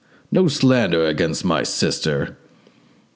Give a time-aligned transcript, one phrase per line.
[0.31, 2.35] no slander against my sister!"